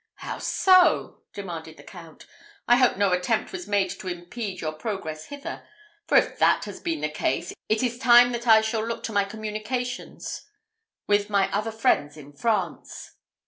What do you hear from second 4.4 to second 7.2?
your progress hither; for if that has been the